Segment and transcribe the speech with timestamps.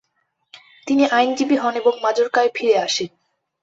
[0.87, 3.09] তিনি আইনজীবী হন এবং মাজোর্কায় দিরে আসেন।